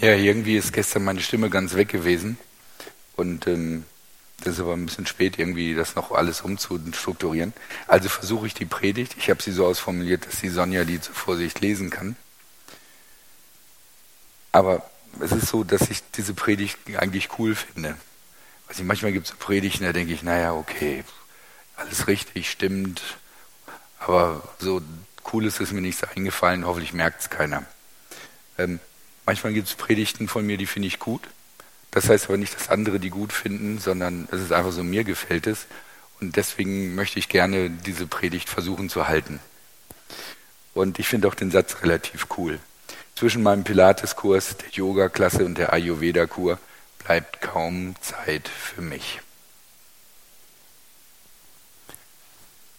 Ja, 0.00 0.14
irgendwie 0.14 0.56
ist 0.56 0.72
gestern 0.72 1.02
meine 1.04 1.20
Stimme 1.20 1.50
ganz 1.50 1.74
weg 1.74 1.88
gewesen. 1.88 2.38
Und 3.16 3.48
ähm, 3.48 3.84
das 4.44 4.54
ist 4.54 4.60
aber 4.60 4.74
ein 4.74 4.86
bisschen 4.86 5.06
spät, 5.06 5.38
irgendwie 5.38 5.74
das 5.74 5.96
noch 5.96 6.12
alles 6.12 6.40
umzustrukturieren. 6.40 7.52
Also 7.88 8.08
versuche 8.08 8.46
ich 8.46 8.54
die 8.54 8.64
Predigt. 8.64 9.16
Ich 9.18 9.28
habe 9.28 9.42
sie 9.42 9.50
so 9.50 9.66
ausformuliert, 9.66 10.26
dass 10.26 10.40
die 10.40 10.50
Sonja 10.50 10.84
die 10.84 11.00
zur 11.00 11.14
Vorsicht 11.14 11.60
lesen 11.60 11.90
kann. 11.90 12.14
Aber 14.52 14.88
es 15.20 15.32
ist 15.32 15.48
so, 15.48 15.64
dass 15.64 15.90
ich 15.90 16.02
diese 16.16 16.32
Predigt 16.32 16.78
eigentlich 16.96 17.30
cool 17.38 17.56
finde. 17.56 17.96
Also 18.68 18.84
manchmal 18.84 19.12
gibt 19.12 19.26
es 19.26 19.32
Predigten, 19.34 19.84
da 19.84 19.92
denke 19.92 20.12
ich, 20.12 20.22
naja, 20.22 20.52
okay, 20.54 21.02
alles 21.76 22.06
richtig, 22.06 22.50
stimmt. 22.50 23.02
Aber 23.98 24.48
so 24.60 24.80
cool 25.32 25.44
ist 25.44 25.60
es 25.60 25.72
mir 25.72 25.80
nicht 25.80 26.06
eingefallen, 26.16 26.64
hoffentlich 26.64 26.92
merkt 26.92 27.22
es 27.22 27.30
keiner. 27.30 27.64
Ähm, 28.58 28.78
Manchmal 29.28 29.52
gibt 29.52 29.68
es 29.68 29.74
Predigten 29.74 30.26
von 30.26 30.46
mir, 30.46 30.56
die 30.56 30.64
finde 30.64 30.88
ich 30.88 30.98
gut. 30.98 31.20
Das 31.90 32.08
heißt 32.08 32.28
aber 32.28 32.38
nicht, 32.38 32.54
dass 32.54 32.70
andere 32.70 32.98
die 32.98 33.10
gut 33.10 33.30
finden, 33.30 33.78
sondern 33.78 34.26
es 34.32 34.40
ist 34.40 34.52
einfach 34.52 34.72
so, 34.72 34.82
mir 34.82 35.04
gefällt 35.04 35.46
es. 35.46 35.66
Und 36.18 36.36
deswegen 36.36 36.94
möchte 36.94 37.18
ich 37.18 37.28
gerne 37.28 37.68
diese 37.68 38.06
Predigt 38.06 38.48
versuchen 38.48 38.88
zu 38.88 39.06
halten. 39.06 39.38
Und 40.72 40.98
ich 40.98 41.08
finde 41.08 41.28
auch 41.28 41.34
den 41.34 41.50
Satz 41.50 41.82
relativ 41.82 42.28
cool. 42.38 42.58
Zwischen 43.16 43.42
meinem 43.42 43.64
Pilates-Kurs, 43.64 44.56
der 44.56 44.70
Yoga-Klasse 44.70 45.44
und 45.44 45.58
der 45.58 45.74
Ayurveda-Kur 45.74 46.58
bleibt 47.04 47.42
kaum 47.42 47.96
Zeit 48.00 48.48
für 48.48 48.80
mich. 48.80 49.20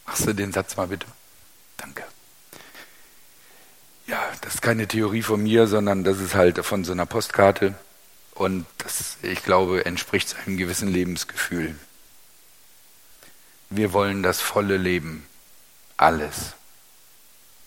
Machst 0.08 0.26
du 0.26 0.34
den 0.34 0.52
Satz 0.52 0.76
mal 0.78 0.88
bitte? 0.88 1.06
Danke. 1.78 2.06
Ja, 4.08 4.32
das 4.50 4.56
ist 4.56 4.62
keine 4.64 4.88
Theorie 4.88 5.22
von 5.22 5.44
mir, 5.44 5.68
sondern 5.68 6.04
das 6.04 6.20
ist 6.20 6.34
halt 6.34 6.66
von 6.66 6.84
so 6.84 6.92
einer 6.92 7.06
Postkarte. 7.06 7.76
Und 8.34 8.66
das, 8.80 9.18
ich 9.22 9.44
glaube, 9.44 9.86
entspricht 9.86 10.36
einem 10.40 10.58
gewissen 10.58 10.88
Lebensgefühl. 10.88 11.76
Wir 13.70 13.94
wollen 13.94 14.24
das 14.24 14.42
volle 14.42 14.78
Leben. 14.78 15.24
Alles. 15.98 16.54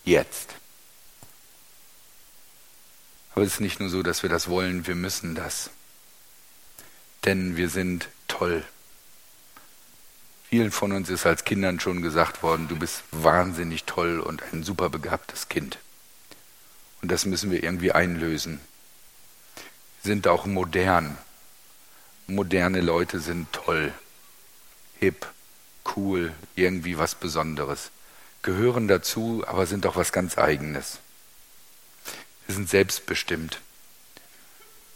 Jetzt. 0.05 0.55
Aber 3.37 3.45
es 3.45 3.53
ist 3.53 3.61
nicht 3.61 3.79
nur 3.79 3.89
so, 3.89 4.03
dass 4.03 4.25
wir 4.25 4.31
das 4.31 4.49
wollen, 4.49 4.85
wir 4.89 4.97
müssen 4.97 5.37
das. 5.37 5.71
Denn 7.25 7.57
wir 7.57 7.69
sind 7.69 8.09
toll. 8.27 8.65
Vielen 10.49 10.73
von 10.73 10.91
uns 10.91 11.11
ist 11.11 11.27
als 11.27 11.45
Kindern 11.45 11.79
schon 11.79 12.03
gesagt 12.03 12.43
worden, 12.43 12.67
du 12.67 12.75
bist 12.75 13.05
wahnsinnig 13.13 13.85
toll 13.85 14.19
und 14.19 14.43
ein 14.53 14.65
super 14.65 14.91
begabtes 14.91 15.49
Kind. 15.49 15.79
Und 17.03 17.11
das 17.11 17.27
müssen 17.27 17.51
wir 17.51 17.63
irgendwie 17.63 17.93
einlösen. 17.93 18.61
Sind 20.03 20.29
auch 20.29 20.47
modern. 20.47 21.19
Moderne 22.29 22.81
Leute 22.81 23.21
sind 23.21 23.53
toll, 23.53 23.93
hip, 24.99 25.27
cool, 25.97 26.33
irgendwie 26.55 26.97
was 26.99 27.17
Besonderes. 27.17 27.91
Gehören 28.43 28.89
dazu, 28.89 29.45
aber 29.47 29.67
sind 29.67 29.85
auch 29.87 29.97
was 29.97 30.13
ganz 30.13 30.39
Eigenes. 30.39 31.01
Wir 32.47 32.55
sind 32.55 32.71
selbstbestimmt. 32.71 33.61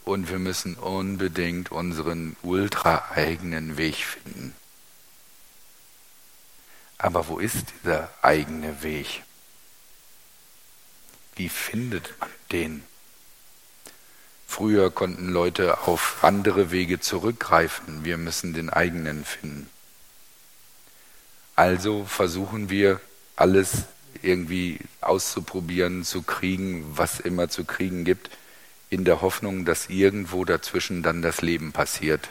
Und 0.03 0.29
wir 0.29 0.39
müssen 0.39 0.75
unbedingt 0.75 1.71
unseren 1.71 2.37
ultra 2.41 3.11
eigenen 3.11 3.77
Weg 3.77 3.95
finden. 3.95 4.55
Aber 6.97 7.27
wo 7.27 7.39
ist 7.39 7.65
dieser 7.83 8.09
eigene 8.21 8.81
Weg? 8.81 9.23
Wie 11.37 11.49
findet 11.49 12.19
man 12.19 12.29
den? 12.51 12.83
Früher 14.47 14.89
konnten 14.89 15.29
Leute 15.29 15.81
auf 15.81 16.23
andere 16.23 16.71
Wege 16.71 16.99
zurückgreifen. 16.99 18.03
Wir 18.03 18.17
müssen 18.17 18.53
den 18.53 18.71
eigenen 18.71 19.23
finden. 19.23 19.69
Also 21.55 22.05
versuchen 22.05 22.71
wir 22.71 22.99
alles 23.35 23.83
irgendwie 24.23 24.79
auszuprobieren, 24.99 26.03
zu 26.03 26.23
kriegen, 26.23 26.97
was 26.97 27.19
immer 27.19 27.49
zu 27.49 27.65
kriegen 27.65 28.03
gibt, 28.03 28.31
in 28.89 29.05
der 29.05 29.21
Hoffnung, 29.21 29.63
dass 29.63 29.89
irgendwo 29.89 30.43
dazwischen 30.43 31.03
dann 31.03 31.21
das 31.21 31.41
Leben 31.41 31.71
passiert. 31.71 32.29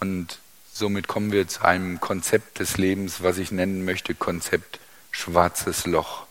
Und 0.00 0.40
somit 0.72 1.06
kommen 1.06 1.30
wir 1.30 1.46
zu 1.46 1.62
einem 1.62 2.00
Konzept 2.00 2.58
des 2.58 2.76
Lebens, 2.76 3.22
was 3.22 3.38
ich 3.38 3.52
nennen 3.52 3.84
möchte, 3.84 4.16
Konzept 4.16 4.80
schwarzes 5.12 5.86
Loch. 5.86 6.26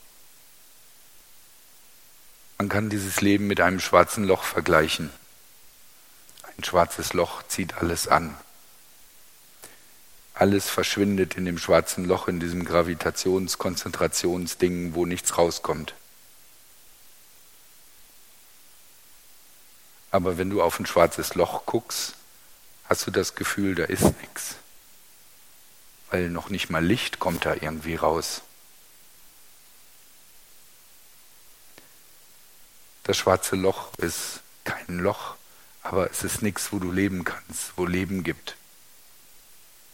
Man 2.58 2.68
kann 2.70 2.90
dieses 2.90 3.22
Leben 3.22 3.48
mit 3.48 3.62
einem 3.62 3.80
schwarzen 3.80 4.26
Loch 4.26 4.44
vergleichen. 4.44 5.10
Ein 6.44 6.64
schwarzes 6.64 7.14
Loch 7.14 7.44
zieht 7.48 7.76
alles 7.76 8.08
an. 8.08 8.36
Alles 10.34 10.70
verschwindet 10.70 11.36
in 11.36 11.44
dem 11.46 11.58
schwarzen 11.58 12.06
Loch, 12.06 12.28
in 12.28 12.40
diesem 12.40 12.64
Gravitationskonzentrationsding, 12.66 14.96
wo 14.96 15.06
nichts 15.06 15.38
rauskommt. 15.38 15.94
Aber 20.10 20.38
wenn 20.38 20.50
du 20.50 20.62
auf 20.62 20.80
ein 20.80 20.86
schwarzes 20.86 21.36
Loch 21.36 21.66
guckst, 21.66 22.16
hast 22.86 23.08
du 23.08 23.12
das 23.12 23.36
Gefühl, 23.36 23.76
da 23.76 23.86
ist 23.86 24.20
nichts. 24.22 24.56
Weil 26.10 26.30
noch 26.30 26.50
nicht 26.50 26.70
mal 26.70 26.84
Licht 26.84 27.20
kommt 27.20 27.46
da 27.46 27.54
irgendwie 27.54 27.96
raus. 27.96 28.42
Das 33.12 33.18
schwarze 33.18 33.58
Loch 33.58 33.90
ist 33.98 34.40
kein 34.64 35.00
Loch, 35.00 35.36
aber 35.84 36.10
es 36.10 36.24
ist 36.24 36.42
nichts, 36.42 36.72
wo 36.72 36.80
du 36.80 36.94
leben 36.94 37.26
kannst, 37.26 37.74
wo 37.76 37.86
Leben 37.86 38.24
gibt. 38.24 38.56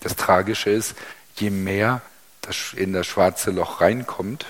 Das 0.02 0.16
Tragische 0.16 0.70
ist, 0.70 0.94
je 1.36 1.50
mehr 1.50 2.04
das 2.42 2.74
in 2.74 2.94
das 2.94 3.08
schwarze 3.08 3.50
Loch 3.50 3.82
reinkommt 3.82 4.46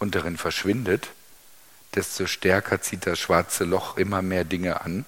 und 0.00 0.16
darin 0.16 0.36
verschwindet, 0.36 1.10
desto 1.94 2.26
stärker 2.26 2.82
zieht 2.82 3.06
das 3.06 3.20
schwarze 3.20 3.62
Loch 3.62 3.98
immer 3.98 4.20
mehr 4.20 4.42
Dinge 4.42 4.80
an. 4.80 5.04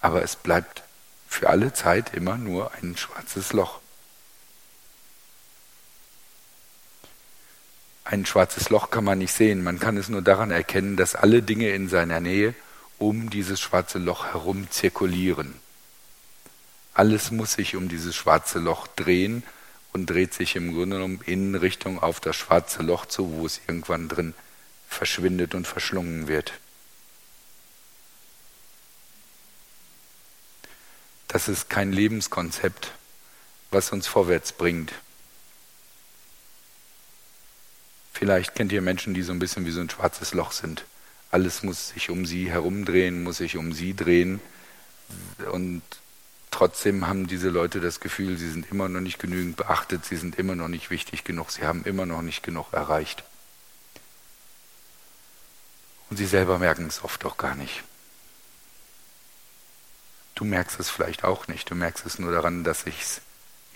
Aber 0.00 0.24
es 0.24 0.34
bleibt 0.34 0.82
für 1.28 1.48
alle 1.48 1.74
Zeit 1.74 2.12
immer 2.12 2.36
nur 2.36 2.74
ein 2.74 2.96
schwarzes 2.96 3.52
Loch. 3.52 3.78
Ein 8.08 8.24
schwarzes 8.24 8.70
Loch 8.70 8.90
kann 8.90 9.02
man 9.02 9.18
nicht 9.18 9.32
sehen, 9.32 9.64
man 9.64 9.80
kann 9.80 9.96
es 9.96 10.08
nur 10.08 10.22
daran 10.22 10.52
erkennen, 10.52 10.96
dass 10.96 11.16
alle 11.16 11.42
Dinge 11.42 11.70
in 11.70 11.88
seiner 11.88 12.20
Nähe 12.20 12.54
um 12.98 13.30
dieses 13.30 13.60
schwarze 13.60 13.98
Loch 13.98 14.26
herum 14.26 14.70
zirkulieren. 14.70 15.54
Alles 16.94 17.32
muss 17.32 17.54
sich 17.54 17.74
um 17.74 17.88
dieses 17.88 18.14
schwarze 18.14 18.60
Loch 18.60 18.86
drehen 18.86 19.42
und 19.92 20.06
dreht 20.06 20.34
sich 20.34 20.54
im 20.54 20.72
Grunde 20.72 20.98
genommen 20.98 21.20
in 21.26 21.56
Richtung 21.56 22.00
auf 22.00 22.20
das 22.20 22.36
schwarze 22.36 22.84
Loch 22.84 23.06
zu, 23.06 23.32
wo 23.32 23.44
es 23.44 23.60
irgendwann 23.66 24.08
drin 24.08 24.34
verschwindet 24.88 25.56
und 25.56 25.66
verschlungen 25.66 26.28
wird. 26.28 26.52
Das 31.26 31.48
ist 31.48 31.68
kein 31.68 31.92
Lebenskonzept, 31.92 32.92
was 33.72 33.90
uns 33.90 34.06
vorwärts 34.06 34.52
bringt. 34.52 34.92
Vielleicht 38.18 38.54
kennt 38.54 38.72
ihr 38.72 38.80
Menschen, 38.80 39.12
die 39.12 39.20
so 39.20 39.32
ein 39.32 39.38
bisschen 39.38 39.66
wie 39.66 39.70
so 39.70 39.82
ein 39.82 39.90
schwarzes 39.90 40.32
Loch 40.32 40.52
sind. 40.52 40.86
Alles 41.30 41.62
muss 41.62 41.90
sich 41.90 42.08
um 42.08 42.24
sie 42.24 42.50
herumdrehen, 42.50 43.22
muss 43.22 43.36
sich 43.36 43.58
um 43.58 43.74
sie 43.74 43.94
drehen. 43.94 44.40
Und 45.52 45.82
trotzdem 46.50 47.06
haben 47.06 47.26
diese 47.26 47.50
Leute 47.50 47.78
das 47.78 48.00
Gefühl, 48.00 48.38
sie 48.38 48.48
sind 48.48 48.70
immer 48.70 48.88
noch 48.88 49.02
nicht 49.02 49.18
genügend 49.18 49.56
beachtet, 49.58 50.06
sie 50.06 50.16
sind 50.16 50.38
immer 50.38 50.54
noch 50.54 50.68
nicht 50.68 50.88
wichtig 50.88 51.24
genug, 51.24 51.50
sie 51.50 51.66
haben 51.66 51.84
immer 51.84 52.06
noch 52.06 52.22
nicht 52.22 52.42
genug 52.42 52.72
erreicht. 52.72 53.22
Und 56.08 56.16
sie 56.16 56.24
selber 56.24 56.58
merken 56.58 56.86
es 56.86 57.04
oft 57.04 57.22
auch 57.26 57.36
gar 57.36 57.54
nicht. 57.54 57.84
Du 60.36 60.46
merkst 60.46 60.80
es 60.80 60.88
vielleicht 60.88 61.22
auch 61.22 61.48
nicht, 61.48 61.70
du 61.70 61.74
merkst 61.74 62.06
es 62.06 62.18
nur 62.18 62.32
daran, 62.32 62.64
dass 62.64 62.80
sich 62.80 62.96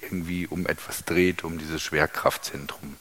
irgendwie 0.00 0.46
um 0.46 0.66
etwas 0.66 1.04
dreht, 1.04 1.44
um 1.44 1.58
dieses 1.58 1.82
Schwerkraftzentrum. 1.82 2.96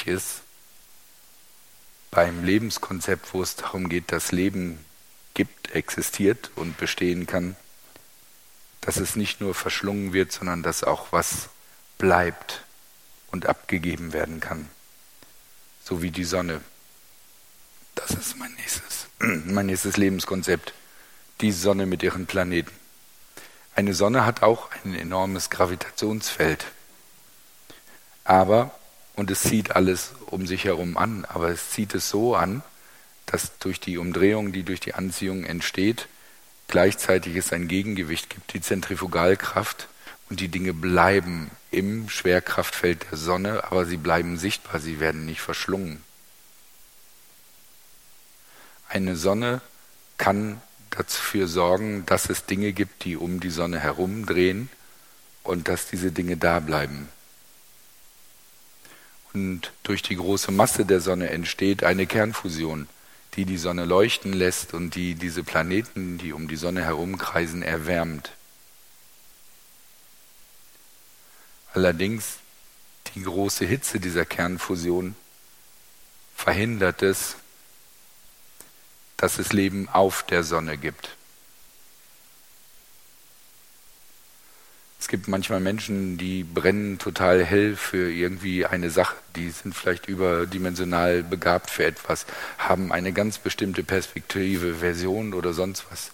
Wichtig 0.00 0.06
ist 0.06 0.42
beim 2.10 2.44
Lebenskonzept, 2.44 3.32
wo 3.34 3.42
es 3.42 3.56
darum 3.56 3.88
geht, 3.88 4.10
dass 4.12 4.32
Leben 4.32 4.84
gibt, 5.34 5.72
existiert 5.72 6.50
und 6.56 6.76
bestehen 6.76 7.26
kann, 7.26 7.56
dass 8.80 8.96
es 8.96 9.14
nicht 9.14 9.40
nur 9.40 9.54
verschlungen 9.54 10.12
wird, 10.12 10.32
sondern 10.32 10.62
dass 10.62 10.82
auch 10.82 11.12
was 11.12 11.50
bleibt 11.98 12.64
und 13.30 13.46
abgegeben 13.46 14.12
werden 14.12 14.40
kann. 14.40 14.68
So 15.84 16.02
wie 16.02 16.10
die 16.10 16.24
Sonne. 16.24 16.60
Das 17.94 18.10
ist 18.10 18.36
mein 18.36 18.52
nächstes, 18.54 19.06
mein 19.18 19.66
nächstes 19.66 19.96
Lebenskonzept. 19.96 20.72
Die 21.40 21.52
Sonne 21.52 21.86
mit 21.86 22.02
ihren 22.02 22.26
Planeten. 22.26 22.72
Eine 23.76 23.94
Sonne 23.94 24.26
hat 24.26 24.42
auch 24.42 24.68
ein 24.84 24.94
enormes 24.94 25.48
Gravitationsfeld. 25.48 26.66
Aber, 28.24 28.74
und 29.20 29.30
es 29.30 29.42
zieht 29.42 29.76
alles 29.76 30.12
um 30.30 30.46
sich 30.46 30.64
herum 30.64 30.96
an, 30.96 31.26
aber 31.26 31.50
es 31.50 31.68
zieht 31.68 31.94
es 31.94 32.08
so 32.08 32.34
an, 32.34 32.62
dass 33.26 33.58
durch 33.58 33.78
die 33.78 33.98
Umdrehung, 33.98 34.52
die 34.52 34.62
durch 34.62 34.80
die 34.80 34.94
Anziehung 34.94 35.44
entsteht, 35.44 36.08
gleichzeitig 36.68 37.36
es 37.36 37.52
ein 37.52 37.68
Gegengewicht 37.68 38.30
gibt, 38.30 38.54
die 38.54 38.62
Zentrifugalkraft, 38.62 39.88
und 40.30 40.40
die 40.40 40.48
Dinge 40.48 40.72
bleiben 40.72 41.50
im 41.70 42.08
Schwerkraftfeld 42.08 43.10
der 43.10 43.18
Sonne, 43.18 43.64
aber 43.64 43.84
sie 43.84 43.98
bleiben 43.98 44.38
sichtbar, 44.38 44.80
sie 44.80 45.00
werden 45.00 45.26
nicht 45.26 45.42
verschlungen. 45.42 46.02
Eine 48.88 49.16
Sonne 49.16 49.60
kann 50.16 50.62
dafür 50.88 51.46
sorgen, 51.46 52.06
dass 52.06 52.30
es 52.30 52.46
Dinge 52.46 52.72
gibt, 52.72 53.04
die 53.04 53.18
um 53.18 53.38
die 53.38 53.50
Sonne 53.50 53.80
herumdrehen 53.80 54.70
und 55.42 55.68
dass 55.68 55.90
diese 55.90 56.10
Dinge 56.10 56.38
da 56.38 56.60
bleiben. 56.60 57.08
Und 59.32 59.72
durch 59.82 60.02
die 60.02 60.16
große 60.16 60.50
Masse 60.50 60.84
der 60.84 61.00
Sonne 61.00 61.30
entsteht 61.30 61.84
eine 61.84 62.06
Kernfusion, 62.06 62.88
die 63.34 63.44
die 63.44 63.58
Sonne 63.58 63.84
leuchten 63.84 64.32
lässt 64.32 64.74
und 64.74 64.94
die 64.94 65.14
diese 65.14 65.44
Planeten, 65.44 66.18
die 66.18 66.32
um 66.32 66.48
die 66.48 66.56
Sonne 66.56 66.82
herumkreisen, 66.82 67.62
erwärmt. 67.62 68.32
Allerdings 71.72 72.38
die 73.14 73.22
große 73.22 73.64
Hitze 73.64 74.00
dieser 74.00 74.24
Kernfusion 74.24 75.14
verhindert 76.34 77.02
es, 77.02 77.36
dass 79.16 79.38
es 79.38 79.52
Leben 79.52 79.88
auf 79.88 80.24
der 80.24 80.42
Sonne 80.42 80.78
gibt. 80.78 81.16
Es 85.00 85.08
gibt 85.08 85.28
manchmal 85.28 85.60
Menschen, 85.60 86.18
die 86.18 86.44
brennen 86.44 86.98
total 86.98 87.42
hell 87.42 87.74
für 87.74 88.12
irgendwie 88.12 88.66
eine 88.66 88.90
Sache, 88.90 89.16
die 89.34 89.50
sind 89.50 89.74
vielleicht 89.74 90.06
überdimensional 90.06 91.22
begabt 91.22 91.70
für 91.70 91.84
etwas, 91.84 92.26
haben 92.58 92.92
eine 92.92 93.14
ganz 93.14 93.38
bestimmte 93.38 93.82
Perspektive, 93.82 94.74
Version 94.74 95.32
oder 95.32 95.54
sonst 95.54 95.86
was. 95.90 96.12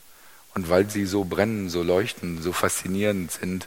Und 0.54 0.70
weil 0.70 0.88
sie 0.88 1.04
so 1.04 1.24
brennen, 1.24 1.68
so 1.68 1.82
leuchten, 1.82 2.40
so 2.40 2.52
faszinierend 2.52 3.32
sind, 3.32 3.66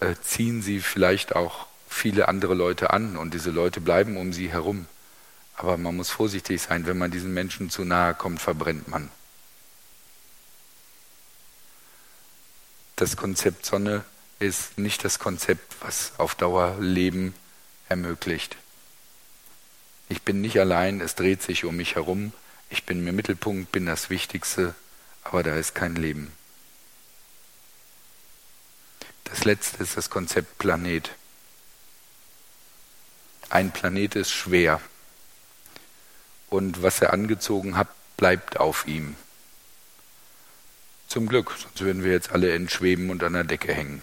äh, 0.00 0.16
ziehen 0.20 0.62
sie 0.62 0.80
vielleicht 0.80 1.36
auch 1.36 1.68
viele 1.88 2.26
andere 2.26 2.54
Leute 2.54 2.92
an 2.92 3.16
und 3.16 3.34
diese 3.34 3.50
Leute 3.50 3.80
bleiben 3.80 4.16
um 4.16 4.32
sie 4.32 4.50
herum. 4.50 4.86
Aber 5.54 5.76
man 5.76 5.94
muss 5.94 6.10
vorsichtig 6.10 6.60
sein, 6.60 6.86
wenn 6.86 6.98
man 6.98 7.12
diesen 7.12 7.32
Menschen 7.32 7.70
zu 7.70 7.84
nahe 7.84 8.14
kommt, 8.14 8.40
verbrennt 8.40 8.88
man. 8.88 9.10
Das 12.96 13.16
Konzept 13.16 13.64
Sonne 13.64 14.04
ist 14.40 14.78
nicht 14.78 15.04
das 15.04 15.18
Konzept, 15.18 15.76
was 15.80 16.12
auf 16.18 16.34
Dauer 16.34 16.76
Leben 16.80 17.34
ermöglicht. 17.88 18.56
Ich 20.08 20.22
bin 20.22 20.40
nicht 20.40 20.58
allein, 20.58 21.00
es 21.00 21.14
dreht 21.14 21.42
sich 21.42 21.64
um 21.64 21.76
mich 21.76 21.94
herum, 21.94 22.32
ich 22.70 22.84
bin 22.84 23.06
im 23.06 23.14
Mittelpunkt, 23.14 23.70
bin 23.70 23.86
das 23.86 24.10
Wichtigste, 24.10 24.74
aber 25.22 25.42
da 25.42 25.54
ist 25.54 25.74
kein 25.74 25.94
Leben. 25.94 26.32
Das 29.24 29.44
letzte 29.44 29.82
ist 29.82 29.96
das 29.96 30.10
Konzept 30.10 30.58
Planet. 30.58 31.10
Ein 33.50 33.70
Planet 33.72 34.16
ist 34.16 34.30
schwer. 34.30 34.80
Und 36.48 36.82
was 36.82 37.00
er 37.00 37.12
angezogen 37.12 37.76
hat, 37.76 37.88
bleibt 38.16 38.58
auf 38.58 38.86
ihm. 38.86 39.16
Zum 41.06 41.28
Glück, 41.28 41.52
sonst 41.56 41.80
würden 41.80 42.02
wir 42.02 42.12
jetzt 42.12 42.30
alle 42.32 42.52
entschweben 42.52 43.10
und 43.10 43.22
an 43.22 43.34
der 43.34 43.44
Decke 43.44 43.72
hängen. 43.72 44.02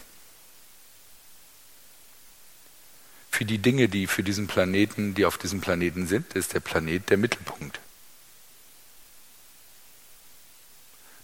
Für 3.37 3.45
die 3.45 3.59
Dinge, 3.59 3.87
die 3.87 4.07
für 4.07 4.23
diesen 4.23 4.47
Planeten, 4.47 5.13
die 5.13 5.23
auf 5.23 5.37
diesem 5.37 5.61
Planeten 5.61 6.07
sind, 6.07 6.33
ist 6.33 6.55
der 6.55 6.59
Planet 6.59 7.07
der 7.11 7.17
Mittelpunkt. 7.17 7.79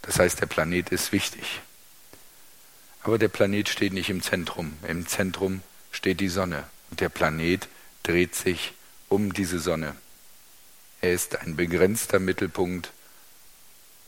Das 0.04 0.20
heißt, 0.20 0.40
der 0.40 0.46
Planet 0.46 0.90
ist 0.90 1.12
wichtig. 1.12 1.62
Aber 3.02 3.18
der 3.18 3.30
Planet 3.30 3.68
steht 3.68 3.94
nicht 3.94 4.12
im 4.12 4.22
Zentrum. 4.22 4.78
Im 4.88 5.08
Zentrum 5.08 5.64
steht 5.92 6.20
die 6.20 6.28
Sonne. 6.28 6.66
Und 6.92 7.00
der 7.00 7.10
Planet 7.10 7.68
dreht 8.04 8.36
sich 8.36 8.74
um 9.10 9.34
diese 9.34 9.58
Sonne. 9.58 9.96
Er 11.02 11.14
ist 11.14 11.38
ein 11.38 11.56
begrenzter 11.56 12.20
Mittelpunkt 12.20 12.92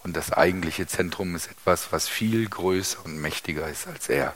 und 0.03 0.15
das 0.15 0.31
eigentliche 0.31 0.85
Zentrum 0.85 1.33
ist 1.33 1.47
etwas, 1.47 1.91
was 1.91 2.07
viel 2.07 2.47
größer 2.47 3.03
und 3.03 3.17
mächtiger 3.17 3.67
ist 3.67 3.87
als 3.87 4.09
er. 4.09 4.35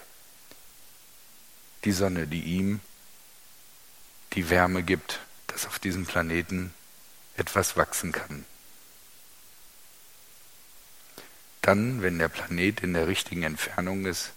Die 1.83 1.91
Sonne, 1.91 2.25
die 2.25 2.41
ihm 2.41 2.81
die 4.33 4.49
Wärme 4.49 4.83
gibt, 4.83 5.19
dass 5.47 5.65
auf 5.65 5.79
diesem 5.79 6.05
Planeten 6.05 6.73
etwas 7.35 7.77
wachsen 7.77 8.11
kann. 8.11 8.45
Dann, 11.61 12.01
wenn 12.01 12.19
der 12.19 12.29
Planet 12.29 12.81
in 12.81 12.93
der 12.93 13.07
richtigen 13.07 13.43
Entfernung 13.43 14.05
ist, 14.05 14.31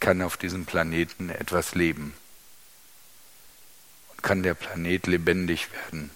kann 0.00 0.22
auf 0.22 0.36
diesem 0.36 0.66
Planeten 0.66 1.30
etwas 1.30 1.74
leben 1.74 2.14
und 4.10 4.22
kann 4.22 4.42
der 4.42 4.54
Planet 4.54 5.06
lebendig 5.06 5.72
werden. 5.72 6.10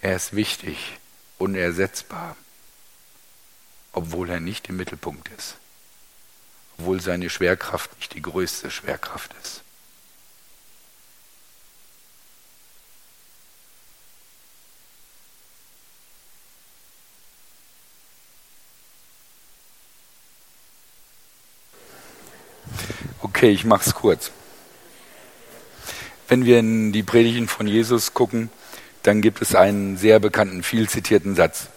Er 0.00 0.16
ist 0.16 0.34
wichtig, 0.34 0.98
unersetzbar, 1.38 2.36
obwohl 3.92 4.30
er 4.30 4.40
nicht 4.40 4.68
im 4.68 4.76
Mittelpunkt 4.76 5.28
ist, 5.36 5.56
obwohl 6.78 7.00
seine 7.00 7.30
Schwerkraft 7.30 7.96
nicht 7.98 8.14
die 8.14 8.22
größte 8.22 8.70
Schwerkraft 8.70 9.34
ist. 9.42 9.62
Okay, 23.38 23.50
ich 23.50 23.64
mache 23.64 23.88
es 23.88 23.94
kurz. 23.94 24.32
Wenn 26.26 26.44
wir 26.44 26.58
in 26.58 26.90
die 26.90 27.04
Predigten 27.04 27.46
von 27.46 27.68
Jesus 27.68 28.12
gucken, 28.12 28.50
dann 29.04 29.22
gibt 29.22 29.40
es 29.40 29.54
einen 29.54 29.96
sehr 29.96 30.18
bekannten, 30.18 30.64
viel 30.64 30.88
zitierten 30.88 31.36
Satz. 31.36 31.68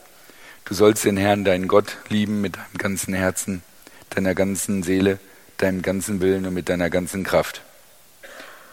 Du 0.66 0.74
sollst 0.74 1.06
den 1.06 1.18
Herrn, 1.18 1.46
deinen 1.46 1.68
Gott, 1.68 1.98
lieben 2.10 2.42
mit 2.42 2.56
deinem 2.56 2.78
ganzen 2.80 3.14
Herzen, 3.14 3.62
deiner 4.10 4.34
ganzen 4.34 4.82
Seele, 4.82 5.20
deinem 5.58 5.84
ganzen 5.84 6.20
Willen 6.20 6.48
und 6.48 6.56
mit 6.56 6.68
deiner 6.68 6.90
ganzen 6.90 7.24
Kraft. 7.24 7.62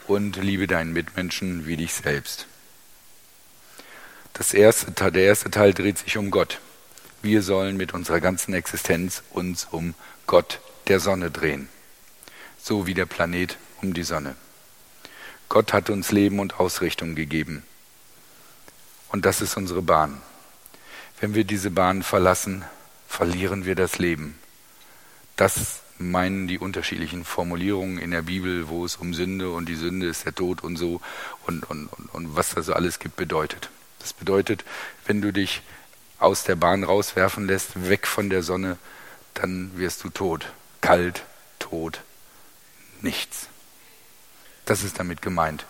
Und 0.07 0.37
liebe 0.37 0.65
deinen 0.65 0.91
Mitmenschen 0.91 1.67
wie 1.67 1.77
dich 1.77 1.93
selbst. 1.93 2.47
Das 4.33 4.51
erste, 4.51 5.11
der 5.11 5.23
erste 5.25 5.51
Teil 5.51 5.75
dreht 5.75 5.99
sich 5.99 6.17
um 6.17 6.31
Gott. 6.31 6.57
Wir 7.21 7.43
sollen 7.43 7.77
mit 7.77 7.93
unserer 7.93 8.19
ganzen 8.19 8.55
Existenz 8.55 9.21
uns 9.29 9.67
um 9.69 9.93
Gott, 10.25 10.59
der 10.87 10.99
Sonne, 10.99 11.29
drehen 11.29 11.69
so 12.61 12.87
wie 12.87 12.93
der 12.93 13.05
Planet 13.05 13.57
um 13.81 13.93
die 13.93 14.03
Sonne. 14.03 14.35
Gott 15.47 15.73
hat 15.73 15.89
uns 15.89 16.11
Leben 16.11 16.39
und 16.39 16.59
Ausrichtung 16.59 17.15
gegeben. 17.15 17.63
Und 19.09 19.25
das 19.25 19.41
ist 19.41 19.57
unsere 19.57 19.81
Bahn. 19.81 20.21
Wenn 21.19 21.33
wir 21.33 21.43
diese 21.43 21.71
Bahn 21.71 22.03
verlassen, 22.03 22.63
verlieren 23.07 23.65
wir 23.65 23.75
das 23.75 23.97
Leben. 23.97 24.37
Das 25.35 25.81
meinen 25.97 26.47
die 26.47 26.59
unterschiedlichen 26.59 27.25
Formulierungen 27.25 27.97
in 27.97 28.11
der 28.11 28.21
Bibel, 28.21 28.69
wo 28.69 28.85
es 28.85 28.95
um 28.95 29.13
Sünde 29.13 29.51
und 29.51 29.67
die 29.67 29.75
Sünde 29.75 30.07
ist 30.07 30.25
der 30.25 30.33
Tod 30.33 30.63
und 30.63 30.77
so 30.77 31.01
und, 31.45 31.69
und, 31.69 31.87
und, 31.87 32.13
und 32.13 32.35
was 32.35 32.55
da 32.55 32.61
so 32.61 32.73
alles 32.73 32.99
gibt, 32.99 33.17
bedeutet. 33.17 33.69
Das 33.99 34.13
bedeutet, 34.13 34.63
wenn 35.05 35.21
du 35.21 35.33
dich 35.33 35.61
aus 36.19 36.43
der 36.43 36.55
Bahn 36.55 36.83
rauswerfen 36.83 37.47
lässt, 37.47 37.89
weg 37.89 38.07
von 38.07 38.29
der 38.29 38.43
Sonne, 38.43 38.77
dann 39.33 39.71
wirst 39.75 40.03
du 40.03 40.09
tot, 40.09 40.47
kalt, 40.81 41.23
tot, 41.59 42.01
nichts. 43.03 43.47
Das 44.65 44.83
ist 44.83 44.99
damit 44.99 45.21
gemeint. 45.21 45.65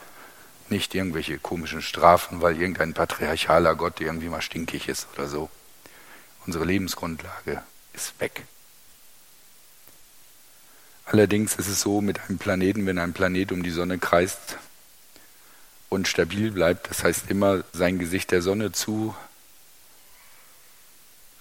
Nicht 0.70 0.94
irgendwelche 0.94 1.40
komischen 1.40 1.82
Strafen, 1.82 2.42
weil 2.42 2.60
irgendein 2.60 2.94
patriarchaler 2.94 3.76
Gott 3.76 4.02
irgendwie 4.02 4.30
mal 4.30 4.42
stinkig 4.42 4.88
ist 4.88 5.08
oder 5.14 5.28
so. 5.28 5.50
Unsere 6.46 6.66
Lebensgrundlage 6.66 7.64
ist 7.94 8.20
weg. 8.20 8.44
Allerdings 11.06 11.56
ist 11.56 11.68
es 11.68 11.82
so 11.82 12.02
mit 12.02 12.20
einem 12.22 12.38
Planeten, 12.38 12.86
wenn 12.86 13.00
ein 13.00 13.14
Planet 13.14 13.52
um 13.52 13.64
die 13.64 13.72
Sonne 13.72 13.98
kreist 13.98 14.58
und 15.90 16.08
stabil 16.08 16.52
bleibt, 16.52 16.90
das 16.90 17.04
heißt 17.04 17.32
immer 17.32 17.64
sein 17.74 17.98
Gesicht 17.98 18.30
der 18.32 18.44
Sonne 18.44 18.72
zu 18.72 19.16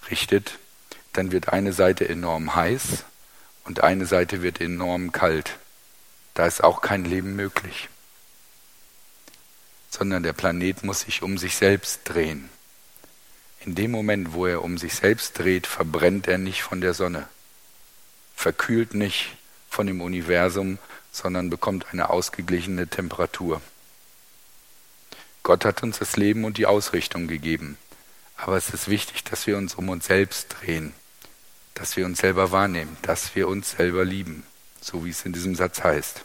richtet, 0.09 0.57
dann 1.13 1.31
wird 1.31 1.49
eine 1.49 1.71
Seite 1.71 2.09
enorm 2.09 2.55
heiß 2.55 3.03
und 3.65 3.83
eine 3.83 4.07
Seite 4.07 4.41
wird 4.41 4.59
enorm 4.59 5.11
kalt 5.11 5.59
da 6.39 6.47
ist 6.47 6.63
auch 6.63 6.79
kein 6.79 7.03
Leben 7.03 7.35
möglich. 7.35 7.89
Sondern 9.89 10.23
der 10.23 10.31
Planet 10.31 10.85
muss 10.85 11.01
sich 11.01 11.21
um 11.21 11.37
sich 11.37 11.57
selbst 11.57 12.03
drehen. 12.05 12.49
In 13.65 13.75
dem 13.75 13.91
Moment, 13.91 14.31
wo 14.31 14.45
er 14.45 14.63
um 14.63 14.77
sich 14.77 14.93
selbst 14.93 15.37
dreht, 15.37 15.67
verbrennt 15.67 16.29
er 16.29 16.37
nicht 16.37 16.63
von 16.63 16.79
der 16.79 16.93
Sonne. 16.93 17.27
verkühlt 18.37 18.93
nicht 18.93 19.35
von 19.69 19.85
dem 19.85 19.99
Universum, 19.99 20.77
sondern 21.11 21.49
bekommt 21.49 21.87
eine 21.91 22.09
ausgeglichene 22.09 22.87
Temperatur. 22.87 23.61
Gott 25.43 25.65
hat 25.65 25.83
uns 25.83 25.99
das 25.99 26.15
Leben 26.15 26.45
und 26.45 26.57
die 26.57 26.67
Ausrichtung 26.67 27.27
gegeben. 27.27 27.77
Aber 28.37 28.55
es 28.55 28.69
ist 28.69 28.87
wichtig, 28.87 29.25
dass 29.25 29.45
wir 29.45 29.57
uns 29.57 29.75
um 29.75 29.89
uns 29.89 30.05
selbst 30.05 30.55
drehen, 30.61 30.93
dass 31.73 31.97
wir 31.97 32.05
uns 32.05 32.19
selber 32.19 32.53
wahrnehmen, 32.53 32.95
dass 33.01 33.35
wir 33.35 33.49
uns 33.49 33.71
selber 33.71 34.05
lieben, 34.05 34.45
so 34.79 35.03
wie 35.03 35.09
es 35.09 35.25
in 35.25 35.33
diesem 35.33 35.55
Satz 35.55 35.83
heißt. 35.83 36.23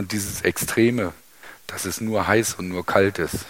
Und 0.00 0.12
dieses 0.12 0.40
Extreme, 0.40 1.12
dass 1.66 1.84
es 1.84 2.00
nur 2.00 2.26
heiß 2.26 2.54
und 2.54 2.70
nur 2.70 2.86
kalt 2.86 3.18
ist, 3.18 3.44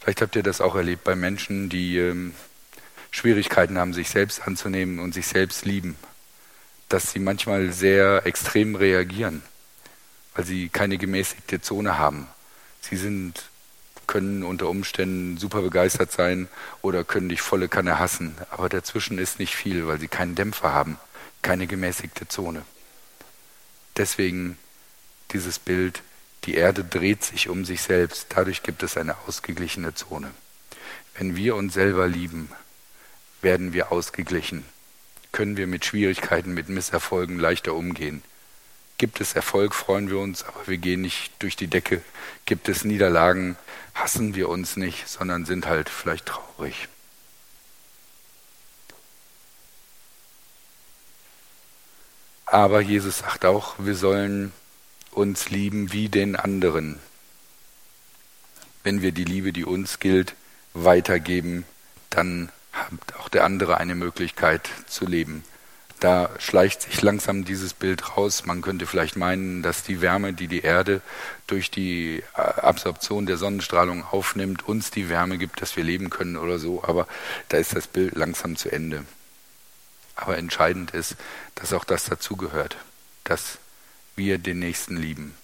vielleicht 0.00 0.22
habt 0.22 0.34
ihr 0.34 0.42
das 0.42 0.62
auch 0.62 0.74
erlebt 0.74 1.04
bei 1.04 1.14
Menschen, 1.14 1.68
die 1.68 1.98
ähm, 1.98 2.34
Schwierigkeiten 3.10 3.76
haben, 3.76 3.92
sich 3.92 4.08
selbst 4.08 4.46
anzunehmen 4.46 4.98
und 4.98 5.12
sich 5.12 5.26
selbst 5.26 5.66
lieben, 5.66 5.96
dass 6.88 7.12
sie 7.12 7.18
manchmal 7.18 7.70
sehr 7.70 8.24
extrem 8.24 8.76
reagieren, 8.76 9.42
weil 10.34 10.46
sie 10.46 10.70
keine 10.70 10.96
gemäßigte 10.96 11.60
Zone 11.60 11.98
haben. 11.98 12.28
Sie 12.80 12.96
sind 12.96 13.44
können 14.06 14.44
unter 14.44 14.70
Umständen 14.70 15.36
super 15.36 15.60
begeistert 15.60 16.12
sein 16.12 16.48
oder 16.80 17.04
können 17.04 17.28
dich 17.28 17.42
volle 17.42 17.68
Kanne 17.68 17.98
hassen. 17.98 18.34
Aber 18.48 18.70
dazwischen 18.70 19.18
ist 19.18 19.38
nicht 19.38 19.54
viel, 19.54 19.86
weil 19.86 20.00
sie 20.00 20.08
keinen 20.08 20.34
Dämpfer 20.34 20.72
haben, 20.72 20.96
keine 21.42 21.66
gemäßigte 21.66 22.26
Zone. 22.26 22.62
Deswegen 23.98 24.56
dieses 25.32 25.58
Bild, 25.58 26.02
die 26.44 26.54
Erde 26.54 26.84
dreht 26.84 27.22
sich 27.24 27.48
um 27.48 27.64
sich 27.64 27.82
selbst, 27.82 28.26
dadurch 28.30 28.62
gibt 28.62 28.82
es 28.82 28.96
eine 28.96 29.16
ausgeglichene 29.26 29.94
Zone. 29.94 30.30
Wenn 31.14 31.36
wir 31.36 31.56
uns 31.56 31.74
selber 31.74 32.08
lieben, 32.08 32.50
werden 33.42 33.72
wir 33.72 33.92
ausgeglichen, 33.92 34.64
können 35.30 35.56
wir 35.56 35.66
mit 35.66 35.84
Schwierigkeiten, 35.84 36.52
mit 36.52 36.68
Misserfolgen 36.68 37.38
leichter 37.38 37.74
umgehen. 37.74 38.22
Gibt 38.98 39.20
es 39.20 39.34
Erfolg, 39.34 39.74
freuen 39.74 40.10
wir 40.10 40.18
uns, 40.18 40.44
aber 40.44 40.66
wir 40.66 40.78
gehen 40.78 41.00
nicht 41.00 41.32
durch 41.40 41.56
die 41.56 41.66
Decke. 41.66 42.02
Gibt 42.44 42.68
es 42.68 42.84
Niederlagen, 42.84 43.56
hassen 43.94 44.34
wir 44.34 44.48
uns 44.48 44.76
nicht, 44.76 45.08
sondern 45.08 45.44
sind 45.44 45.66
halt 45.66 45.88
vielleicht 45.88 46.26
traurig. 46.26 46.88
Aber 52.46 52.80
Jesus 52.80 53.18
sagt 53.18 53.44
auch, 53.46 53.74
wir 53.78 53.94
sollen 53.94 54.52
uns 55.12 55.50
lieben 55.50 55.92
wie 55.92 56.08
den 56.08 56.36
anderen. 56.36 56.98
Wenn 58.82 59.02
wir 59.02 59.12
die 59.12 59.24
Liebe, 59.24 59.52
die 59.52 59.64
uns 59.64 60.00
gilt, 60.00 60.34
weitergeben, 60.74 61.64
dann 62.10 62.50
hat 62.72 63.14
auch 63.18 63.28
der 63.28 63.44
andere 63.44 63.76
eine 63.76 63.94
Möglichkeit 63.94 64.68
zu 64.86 65.06
leben. 65.06 65.44
Da 66.00 66.30
schleicht 66.38 66.82
sich 66.82 67.00
langsam 67.00 67.44
dieses 67.44 67.74
Bild 67.74 68.16
raus. 68.16 68.44
Man 68.44 68.60
könnte 68.60 68.86
vielleicht 68.86 69.14
meinen, 69.14 69.62
dass 69.62 69.84
die 69.84 70.00
Wärme, 70.00 70.32
die 70.32 70.48
die 70.48 70.62
Erde 70.62 71.00
durch 71.46 71.70
die 71.70 72.24
äh, 72.34 72.40
Absorption 72.40 73.24
der 73.24 73.36
Sonnenstrahlung 73.36 74.04
aufnimmt, 74.04 74.66
uns 74.66 74.90
die 74.90 75.08
Wärme 75.08 75.38
gibt, 75.38 75.62
dass 75.62 75.76
wir 75.76 75.84
leben 75.84 76.10
können 76.10 76.36
oder 76.36 76.58
so. 76.58 76.82
Aber 76.82 77.06
da 77.50 77.58
ist 77.58 77.76
das 77.76 77.86
Bild 77.86 78.16
langsam 78.16 78.56
zu 78.56 78.68
Ende. 78.68 79.04
Aber 80.16 80.36
entscheidend 80.38 80.90
ist, 80.90 81.14
dass 81.54 81.72
auch 81.72 81.84
das 81.84 82.06
dazugehört, 82.06 82.78
dass 83.22 83.58
wir 84.16 84.38
den 84.38 84.58
Nächsten 84.58 84.96
lieben. 84.96 85.34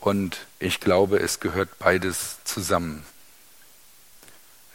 Und 0.00 0.46
ich 0.58 0.80
glaube, 0.80 1.18
es 1.18 1.40
gehört 1.40 1.78
beides 1.78 2.38
zusammen. 2.44 3.04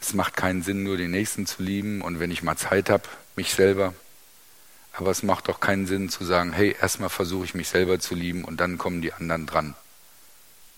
Es 0.00 0.14
macht 0.14 0.36
keinen 0.36 0.62
Sinn, 0.62 0.84
nur 0.84 0.96
den 0.96 1.10
Nächsten 1.10 1.46
zu 1.46 1.62
lieben 1.62 2.00
und 2.00 2.20
wenn 2.20 2.30
ich 2.30 2.42
mal 2.42 2.56
Zeit 2.56 2.90
habe, 2.90 3.04
mich 3.34 3.52
selber. 3.52 3.92
Aber 4.92 5.10
es 5.10 5.22
macht 5.22 5.48
auch 5.48 5.60
keinen 5.60 5.86
Sinn 5.86 6.08
zu 6.08 6.24
sagen, 6.24 6.52
hey, 6.52 6.76
erstmal 6.80 7.10
versuche 7.10 7.44
ich 7.44 7.54
mich 7.54 7.68
selber 7.68 7.98
zu 7.98 8.14
lieben 8.14 8.44
und 8.44 8.60
dann 8.60 8.78
kommen 8.78 9.02
die 9.02 9.12
anderen 9.12 9.46
dran. 9.46 9.74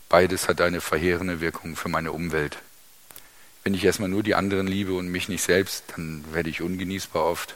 Beides 0.08 0.49
hat 0.49 0.61
eine 0.62 0.80
verheerende 0.80 1.40
Wirkung 1.40 1.76
für 1.76 1.90
meine 1.90 2.12
Umwelt. 2.12 2.58
Wenn 3.64 3.75
ich 3.75 3.85
erstmal 3.85 4.08
nur 4.08 4.23
die 4.23 4.35
anderen 4.35 4.66
liebe 4.66 4.94
und 4.94 5.08
mich 5.08 5.28
nicht 5.28 5.42
selbst, 5.42 5.85
dann 5.94 6.25
werde 6.32 6.49
ich 6.49 6.62
ungenießbar 6.62 7.23
oft. 7.23 7.54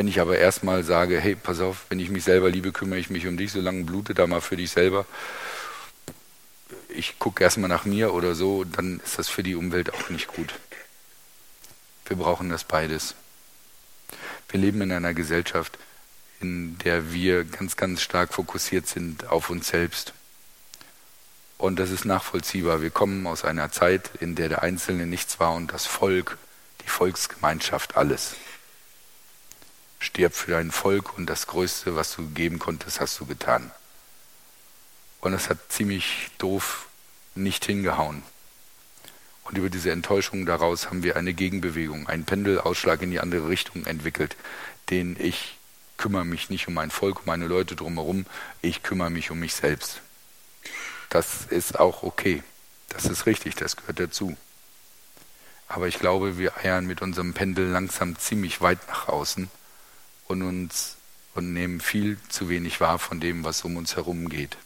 Wenn 0.00 0.08
ich 0.08 0.18
aber 0.18 0.38
erstmal 0.38 0.82
sage, 0.82 1.20
hey, 1.20 1.34
pass 1.34 1.60
auf, 1.60 1.84
wenn 1.90 2.00
ich 2.00 2.08
mich 2.08 2.24
selber 2.24 2.48
liebe, 2.48 2.72
kümmere 2.72 2.98
ich 2.98 3.10
mich 3.10 3.26
um 3.26 3.36
dich, 3.36 3.52
solange 3.52 3.84
blute 3.84 4.14
da 4.14 4.26
mal 4.26 4.40
für 4.40 4.56
dich 4.56 4.70
selber 4.70 5.04
ich 6.94 7.18
gucke 7.18 7.42
erstmal 7.42 7.68
nach 7.68 7.84
mir 7.84 8.12
oder 8.14 8.34
so, 8.34 8.64
dann 8.64 9.00
ist 9.04 9.18
das 9.18 9.28
für 9.28 9.42
die 9.42 9.54
Umwelt 9.54 9.92
auch 9.94 10.10
nicht 10.10 10.28
gut. 10.28 10.54
Wir 12.06 12.16
brauchen 12.16 12.48
das 12.50 12.64
beides. 12.64 13.14
Wir 14.48 14.60
leben 14.60 14.80
in 14.82 14.92
einer 14.92 15.14
Gesellschaft, 15.14 15.78
in 16.40 16.78
der 16.78 17.12
wir 17.12 17.44
ganz, 17.44 17.76
ganz 17.76 18.02
stark 18.02 18.34
fokussiert 18.34 18.86
sind 18.86 19.28
auf 19.28 19.50
uns 19.50 19.68
selbst. 19.68 20.12
Und 21.58 21.78
das 21.78 21.90
ist 21.90 22.04
nachvollziehbar. 22.04 22.82
Wir 22.82 22.90
kommen 22.90 23.26
aus 23.26 23.44
einer 23.44 23.70
Zeit, 23.70 24.10
in 24.20 24.34
der 24.34 24.48
der 24.48 24.62
Einzelne 24.62 25.06
nichts 25.06 25.38
war 25.38 25.54
und 25.54 25.72
das 25.72 25.86
Volk, 25.86 26.38
die 26.84 26.88
Volksgemeinschaft 26.88 27.96
alles. 27.96 28.34
Stirb 30.00 30.34
für 30.34 30.52
dein 30.52 30.70
Volk 30.70 31.16
und 31.16 31.26
das 31.26 31.46
Größte, 31.46 31.94
was 31.94 32.16
du 32.16 32.26
geben 32.30 32.58
konntest, 32.58 33.00
hast 33.00 33.20
du 33.20 33.26
getan. 33.26 33.70
Und 35.20 35.32
das 35.32 35.50
hat 35.50 35.58
ziemlich 35.70 36.30
doof 36.38 36.88
nicht 37.34 37.64
hingehauen. 37.66 38.22
Und 39.44 39.58
über 39.58 39.68
diese 39.68 39.90
Enttäuschung 39.90 40.46
daraus 40.46 40.86
haben 40.86 41.02
wir 41.02 41.16
eine 41.16 41.34
Gegenbewegung, 41.34 42.08
einen 42.08 42.24
Pendelausschlag 42.24 43.02
in 43.02 43.10
die 43.10 43.20
andere 43.20 43.48
Richtung 43.48 43.84
entwickelt, 43.84 44.36
den 44.88 45.16
ich 45.20 45.58
kümmere 45.98 46.24
mich 46.24 46.48
nicht 46.48 46.66
um 46.66 46.74
mein 46.74 46.90
Volk, 46.90 47.18
um 47.18 47.26
meine 47.26 47.46
Leute 47.46 47.76
drumherum, 47.76 48.24
ich 48.62 48.82
kümmere 48.82 49.10
mich 49.10 49.30
um 49.30 49.38
mich 49.38 49.54
selbst. 49.54 50.00
Das 51.10 51.44
ist 51.50 51.78
auch 51.78 52.02
okay. 52.02 52.42
Das 52.88 53.04
ist 53.04 53.26
richtig, 53.26 53.54
das 53.56 53.76
gehört 53.76 54.00
dazu. 54.00 54.36
Aber 55.68 55.88
ich 55.88 55.98
glaube, 55.98 56.38
wir 56.38 56.56
eiern 56.56 56.86
mit 56.86 57.02
unserem 57.02 57.34
Pendel 57.34 57.68
langsam 57.68 58.18
ziemlich 58.18 58.62
weit 58.62 58.78
nach 58.88 59.08
außen 59.08 59.50
und 60.30 60.42
uns 60.42 60.96
und 61.34 61.52
nehmen 61.52 61.80
viel 61.80 62.16
zu 62.28 62.48
wenig 62.48 62.80
wahr 62.80 63.00
von 63.00 63.18
dem, 63.18 63.42
was 63.42 63.64
um 63.64 63.76
uns 63.76 63.96
herum 63.96 64.28
geht. 64.28 64.56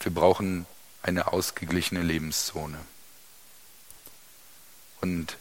Wir 0.00 0.12
brauchen 0.12 0.64
eine 1.02 1.32
ausgeglichene 1.32 2.02
Lebenszone. 2.02 2.78
Und 5.02 5.36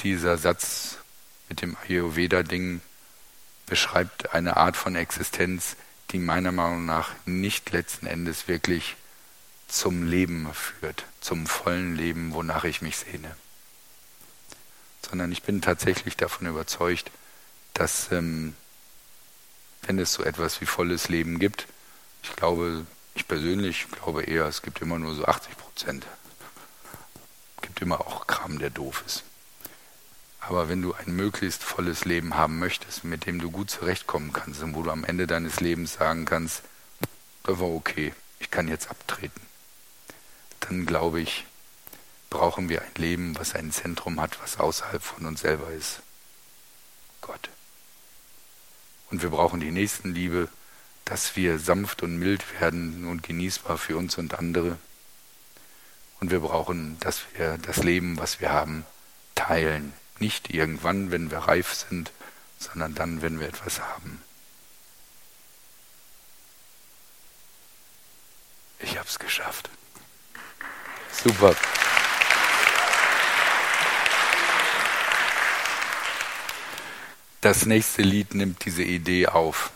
dieser 0.00 0.38
Satz 0.38 0.96
mit 1.50 1.60
dem 1.60 1.76
Ayurveda-Ding 1.86 2.80
beschreibt 3.66 4.32
eine 4.32 4.56
Art 4.56 4.76
von 4.78 4.96
Existenz, 4.96 5.76
die 6.10 6.18
meiner 6.18 6.52
Meinung 6.52 6.86
nach 6.86 7.10
nicht 7.26 7.70
letzten 7.70 8.06
Endes 8.06 8.48
wirklich 8.48 8.96
zum 9.68 10.06
Leben 10.06 10.48
führt, 10.54 11.04
zum 11.20 11.46
vollen 11.46 11.96
Leben, 11.96 12.32
wonach 12.32 12.64
ich 12.64 12.80
mich 12.80 12.96
sehne. 12.96 13.36
Sondern 15.08 15.32
ich 15.32 15.42
bin 15.42 15.60
tatsächlich 15.60 16.16
davon 16.16 16.46
überzeugt, 16.46 17.10
dass 17.74 18.10
ähm, 18.12 18.54
wenn 19.82 19.98
es 19.98 20.14
so 20.14 20.22
etwas 20.22 20.60
wie 20.60 20.66
volles 20.66 21.08
Leben 21.08 21.38
gibt, 21.38 21.66
ich 22.22 22.34
glaube, 22.36 22.86
ich 23.14 23.28
persönlich 23.28 23.86
glaube 23.90 24.22
eher, 24.22 24.46
es 24.46 24.62
gibt 24.62 24.80
immer 24.80 24.98
nur 24.98 25.14
so 25.14 25.24
80 25.24 25.56
Prozent. 25.56 26.06
Es 27.56 27.62
gibt 27.62 27.80
immer 27.82 28.00
auch 28.00 28.26
Kram, 28.26 28.58
der 28.58 28.70
doof 28.70 29.04
ist. 29.06 29.24
Aber 30.40 30.68
wenn 30.68 30.82
du 30.82 30.92
ein 30.94 31.14
möglichst 31.14 31.62
volles 31.62 32.04
Leben 32.04 32.36
haben 32.36 32.58
möchtest, 32.58 33.04
mit 33.04 33.26
dem 33.26 33.40
du 33.40 33.50
gut 33.50 33.70
zurechtkommen 33.70 34.32
kannst 34.32 34.62
und 34.62 34.74
wo 34.74 34.82
du 34.82 34.90
am 34.90 35.04
Ende 35.04 35.26
deines 35.26 35.60
Lebens 35.60 35.94
sagen 35.94 36.26
kannst, 36.26 36.62
das 37.44 37.58
war 37.58 37.68
okay, 37.68 38.12
ich 38.40 38.50
kann 38.50 38.68
jetzt 38.68 38.90
abtreten, 38.90 39.40
dann 40.60 40.86
glaube 40.86 41.20
ich, 41.20 41.46
brauchen 42.34 42.68
wir 42.68 42.82
ein 42.82 42.94
Leben, 42.96 43.38
was 43.38 43.54
ein 43.54 43.70
Zentrum 43.70 44.20
hat, 44.20 44.42
was 44.42 44.58
außerhalb 44.58 45.02
von 45.02 45.24
uns 45.24 45.40
selber 45.40 45.70
ist. 45.70 46.00
Gott. 47.20 47.48
Und 49.10 49.22
wir 49.22 49.30
brauchen 49.30 49.60
die 49.60 49.70
Nächstenliebe, 49.70 50.48
dass 51.04 51.36
wir 51.36 51.60
sanft 51.60 52.02
und 52.02 52.18
mild 52.18 52.60
werden 52.60 53.06
und 53.06 53.22
genießbar 53.22 53.78
für 53.78 53.96
uns 53.96 54.18
und 54.18 54.34
andere. 54.34 54.78
Und 56.18 56.32
wir 56.32 56.40
brauchen, 56.40 56.98
dass 57.00 57.22
wir 57.34 57.56
das 57.58 57.76
Leben, 57.84 58.18
was 58.18 58.40
wir 58.40 58.50
haben, 58.50 58.84
teilen. 59.36 59.92
Nicht 60.18 60.50
irgendwann, 60.50 61.12
wenn 61.12 61.30
wir 61.30 61.38
reif 61.38 61.72
sind, 61.72 62.10
sondern 62.58 62.96
dann, 62.96 63.22
wenn 63.22 63.38
wir 63.38 63.46
etwas 63.46 63.80
haben. 63.80 64.20
Ich 68.80 68.98
habe 68.98 69.08
es 69.08 69.18
geschafft. 69.20 69.70
Super. 71.12 71.54
Das 77.44 77.66
nächste 77.66 78.00
Lied 78.00 78.32
nimmt 78.32 78.64
diese 78.64 78.84
Idee 78.84 79.26
auf 79.26 79.70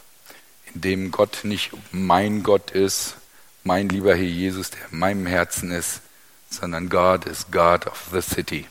in 0.73 0.81
dem 0.81 1.11
Gott 1.11 1.41
nicht 1.43 1.71
mein 1.93 2.43
Gott 2.43 2.71
ist, 2.71 3.17
mein 3.63 3.91
lieber 3.91 4.15
Herr 4.15 4.23
Jesus, 4.23 4.71
der 4.71 4.89
in 4.91 4.99
meinem 4.99 5.27
Herzen 5.27 5.71
ist, 5.71 6.01
sondern 6.49 6.89
God 6.89 7.27
ist 7.27 7.53
God 7.53 7.87
of 7.87 8.09
the 8.11 8.23
City. 8.23 8.67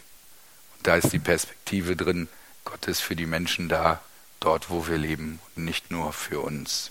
Und 0.75 0.88
da 0.88 0.96
ist 0.96 1.13
die 1.13 1.20
Perspektive 1.20 1.96
drin, 1.96 2.27
Gott 2.66 2.88
ist 2.88 3.01
für 3.01 3.16
die 3.16 3.27
Menschen 3.27 3.70
da, 3.70 4.01
dort 4.39 4.72
wo 4.72 4.88
wir 4.88 4.98
leben 4.98 5.42
und 5.56 5.66
nicht 5.66 5.92
nur 5.92 6.12
für 6.12 6.39
uns. 6.39 6.89